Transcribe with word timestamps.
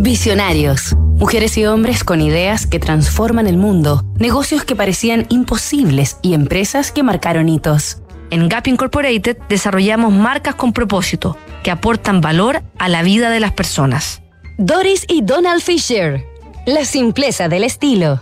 Visionarios. 0.00 0.94
Mujeres 1.16 1.58
y 1.58 1.66
hombres 1.66 2.04
con 2.04 2.20
ideas 2.20 2.68
que 2.68 2.78
transforman 2.78 3.48
el 3.48 3.56
mundo, 3.56 4.04
negocios 4.14 4.62
que 4.62 4.76
parecían 4.76 5.26
imposibles 5.28 6.18
y 6.22 6.34
empresas 6.34 6.92
que 6.92 7.02
marcaron 7.02 7.48
hitos. 7.48 8.00
En 8.30 8.48
Gap 8.48 8.68
Incorporated 8.68 9.36
desarrollamos 9.48 10.12
marcas 10.12 10.54
con 10.54 10.72
propósito 10.72 11.36
que 11.64 11.72
aportan 11.72 12.20
valor 12.20 12.62
a 12.78 12.88
la 12.88 13.02
vida 13.02 13.30
de 13.30 13.40
las 13.40 13.50
personas. 13.50 14.22
Doris 14.56 15.04
y 15.08 15.22
Donald 15.22 15.62
Fisher. 15.62 16.24
La 16.64 16.84
simpleza 16.84 17.48
del 17.48 17.64
estilo. 17.64 18.20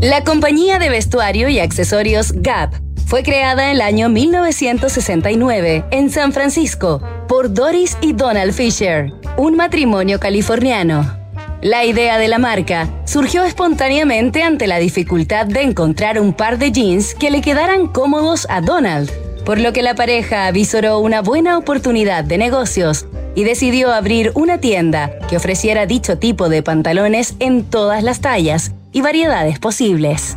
La 0.00 0.24
compañía 0.24 0.80
de 0.80 0.88
vestuario 0.88 1.48
y 1.48 1.60
accesorios 1.60 2.32
Gap 2.32 2.85
fue 3.06 3.22
creada 3.22 3.66
en 3.66 3.76
el 3.76 3.80
año 3.80 4.08
1969 4.08 5.84
en 5.92 6.10
San 6.10 6.32
Francisco 6.32 7.00
por 7.28 7.54
Doris 7.54 7.96
y 8.00 8.12
Donald 8.12 8.52
Fisher, 8.52 9.12
un 9.36 9.54
matrimonio 9.54 10.18
californiano. 10.18 11.16
La 11.62 11.84
idea 11.84 12.18
de 12.18 12.26
la 12.26 12.38
marca 12.38 12.88
surgió 13.04 13.44
espontáneamente 13.44 14.42
ante 14.42 14.66
la 14.66 14.78
dificultad 14.78 15.46
de 15.46 15.62
encontrar 15.62 16.20
un 16.20 16.32
par 16.32 16.58
de 16.58 16.72
jeans 16.72 17.14
que 17.14 17.30
le 17.30 17.40
quedaran 17.40 17.86
cómodos 17.86 18.46
a 18.50 18.60
Donald, 18.60 19.10
por 19.44 19.60
lo 19.60 19.72
que 19.72 19.82
la 19.82 19.94
pareja 19.94 20.46
avisoró 20.46 20.98
una 20.98 21.22
buena 21.22 21.58
oportunidad 21.58 22.24
de 22.24 22.38
negocios 22.38 23.06
y 23.36 23.44
decidió 23.44 23.92
abrir 23.92 24.32
una 24.34 24.58
tienda 24.58 25.12
que 25.28 25.36
ofreciera 25.36 25.86
dicho 25.86 26.18
tipo 26.18 26.48
de 26.48 26.64
pantalones 26.64 27.36
en 27.38 27.64
todas 27.64 28.02
las 28.02 28.20
tallas 28.20 28.72
y 28.92 29.00
variedades 29.00 29.60
posibles. 29.60 30.36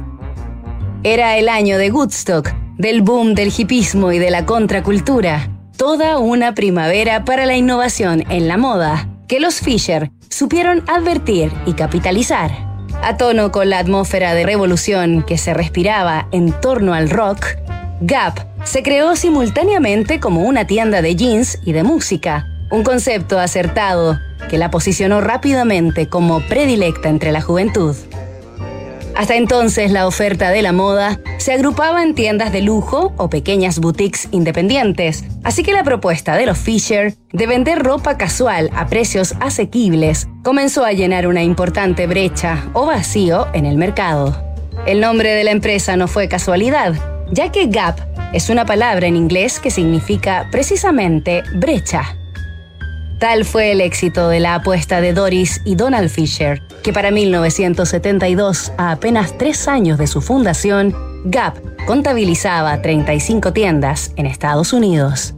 Era 1.03 1.37
el 1.37 1.47
año 1.47 1.77
de 1.77 1.91
Woodstock, 1.91 2.53
del 2.77 3.01
boom 3.01 3.33
del 3.33 3.53
hipismo 3.57 4.11
y 4.11 4.19
de 4.19 4.31
la 4.31 4.45
contracultura, 4.45 5.49
toda 5.77 6.17
una 6.17 6.53
primavera 6.53 7.23
para 7.23 7.45
la 7.45 7.55
innovación 7.55 8.25
en 8.29 8.49
la 8.49 8.57
moda, 8.57 9.07
que 9.29 9.39
los 9.39 9.61
Fisher 9.61 10.11
supieron 10.29 10.83
advertir 10.89 11.53
y 11.65 11.71
capitalizar. 11.71 12.51
A 13.01 13.15
tono 13.15 13.49
con 13.53 13.69
la 13.69 13.79
atmósfera 13.79 14.33
de 14.33 14.45
revolución 14.45 15.23
que 15.23 15.37
se 15.37 15.53
respiraba 15.53 16.27
en 16.33 16.51
torno 16.59 16.93
al 16.93 17.09
rock, 17.09 17.45
Gap 18.01 18.37
se 18.65 18.83
creó 18.83 19.15
simultáneamente 19.15 20.19
como 20.19 20.43
una 20.43 20.67
tienda 20.67 21.01
de 21.01 21.15
jeans 21.15 21.59
y 21.63 21.71
de 21.71 21.83
música, 21.83 22.45
un 22.71 22.83
concepto 22.83 23.39
acertado 23.39 24.19
que 24.49 24.57
la 24.57 24.69
posicionó 24.69 25.21
rápidamente 25.21 26.09
como 26.09 26.41
predilecta 26.41 27.07
entre 27.07 27.31
la 27.31 27.39
juventud. 27.39 27.95
Hasta 29.19 29.35
entonces 29.35 29.91
la 29.91 30.07
oferta 30.07 30.49
de 30.49 30.61
la 30.61 30.71
moda 30.71 31.19
se 31.39 31.51
agrupaba 31.51 32.03
en 32.03 32.15
tiendas 32.15 32.53
de 32.53 32.61
lujo 32.61 33.11
o 33.17 33.29
pequeñas 33.29 33.79
boutiques 33.79 34.29
independientes, 34.31 35.25
así 35.43 35.61
que 35.61 35.73
la 35.73 35.83
propuesta 35.83 36.37
de 36.37 36.45
los 36.45 36.57
Fisher 36.57 37.15
de 37.33 37.45
vender 37.45 37.83
ropa 37.83 38.17
casual 38.17 38.69
a 38.73 38.87
precios 38.87 39.35
asequibles 39.41 40.29
comenzó 40.41 40.85
a 40.85 40.93
llenar 40.93 41.27
una 41.27 41.43
importante 41.43 42.07
brecha 42.07 42.69
o 42.71 42.85
vacío 42.85 43.47
en 43.51 43.65
el 43.65 43.75
mercado. 43.75 44.41
El 44.85 45.01
nombre 45.01 45.33
de 45.33 45.43
la 45.43 45.51
empresa 45.51 45.97
no 45.97 46.07
fue 46.07 46.29
casualidad, 46.29 46.93
ya 47.29 47.51
que 47.51 47.65
Gap 47.65 47.99
es 48.31 48.49
una 48.49 48.65
palabra 48.65 49.05
en 49.07 49.17
inglés 49.17 49.59
que 49.59 49.69
significa 49.69 50.47
precisamente 50.49 51.43
brecha. 51.55 52.18
Tal 53.19 53.43
fue 53.43 53.73
el 53.73 53.81
éxito 53.81 54.29
de 54.29 54.39
la 54.39 54.55
apuesta 54.55 55.01
de 55.01 55.11
Doris 55.11 55.61
y 55.65 55.75
Donald 55.75 56.09
Fisher, 56.09 56.61
que 56.83 56.93
para 56.93 57.11
1972, 57.11 58.71
a 58.77 58.91
apenas 58.91 59.37
tres 59.37 59.67
años 59.67 59.97
de 59.97 60.07
su 60.07 60.21
fundación, 60.21 60.95
Gap 61.25 61.57
contabilizaba 61.85 62.81
35 62.81 63.51
tiendas 63.51 64.13
en 64.15 64.25
Estados 64.25 64.71
Unidos. 64.71 65.33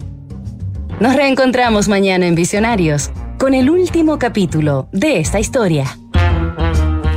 Nos 1.00 1.16
reencontramos 1.16 1.88
mañana 1.88 2.28
en 2.28 2.36
Visionarios 2.36 3.10
con 3.40 3.56
el 3.56 3.68
último 3.72 4.20
capítulo 4.20 4.88
de 4.92 5.20
esta 5.20 5.40
historia. 5.40 5.98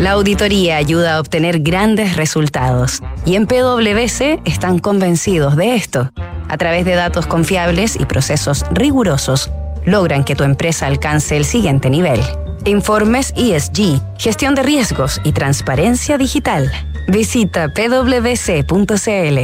La 0.00 0.12
auditoría 0.12 0.78
ayuda 0.78 1.16
a 1.16 1.20
obtener 1.20 1.60
grandes 1.60 2.16
resultados 2.16 3.02
y 3.26 3.36
en 3.36 3.46
PwC 3.46 4.40
están 4.46 4.78
convencidos 4.78 5.56
de 5.56 5.74
esto. 5.74 6.10
A 6.48 6.56
través 6.56 6.86
de 6.86 6.94
datos 6.94 7.26
confiables 7.26 7.96
y 8.00 8.06
procesos 8.06 8.64
rigurosos, 8.70 9.50
logran 9.84 10.24
que 10.24 10.34
tu 10.34 10.44
empresa 10.44 10.86
alcance 10.86 11.36
el 11.36 11.44
siguiente 11.44 11.90
nivel. 11.90 12.20
Informes 12.64 13.32
ESG, 13.36 14.00
gestión 14.18 14.54
de 14.54 14.62
riesgos 14.62 15.20
y 15.24 15.32
transparencia 15.32 16.16
digital. 16.18 16.70
Visita 17.08 17.68
pwc.cl. 17.68 19.38